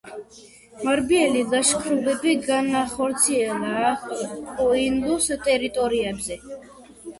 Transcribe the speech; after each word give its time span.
მარბიელი 0.85 1.43
ლაშქრობები 1.51 2.33
განახორციელა 2.47 3.75
აყ-ყოინლუს 3.91 5.31
ტერიტორიებზე. 5.47 6.43